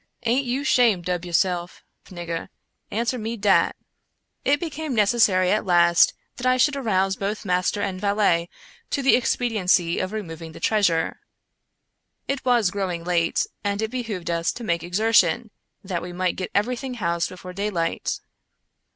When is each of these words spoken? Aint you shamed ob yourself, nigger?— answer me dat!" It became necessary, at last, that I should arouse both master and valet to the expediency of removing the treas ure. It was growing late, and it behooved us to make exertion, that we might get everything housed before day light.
Aint 0.23 0.47
you 0.47 0.63
shamed 0.63 1.07
ob 1.11 1.25
yourself, 1.25 1.83
nigger?— 2.07 2.49
answer 2.89 3.19
me 3.19 3.37
dat!" 3.37 3.75
It 4.51 4.59
became 4.59 4.95
necessary, 4.95 5.51
at 5.51 5.63
last, 5.63 6.15
that 6.37 6.45
I 6.47 6.57
should 6.57 6.75
arouse 6.75 7.15
both 7.15 7.45
master 7.45 7.83
and 7.83 8.01
valet 8.01 8.49
to 8.89 9.03
the 9.03 9.15
expediency 9.15 9.99
of 9.99 10.11
removing 10.11 10.53
the 10.53 10.59
treas 10.59 10.89
ure. 10.89 11.19
It 12.27 12.43
was 12.43 12.71
growing 12.71 13.03
late, 13.03 13.45
and 13.63 13.79
it 13.79 13.91
behooved 13.91 14.31
us 14.31 14.51
to 14.53 14.63
make 14.63 14.81
exertion, 14.81 15.51
that 15.83 16.01
we 16.01 16.13
might 16.13 16.35
get 16.35 16.49
everything 16.55 16.95
housed 16.95 17.29
before 17.29 17.53
day 17.53 17.69
light. 17.69 18.21